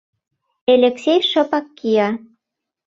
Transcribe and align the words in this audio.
Элексей 0.73 1.19
шыпак 1.29 1.65
кия. 1.77 2.09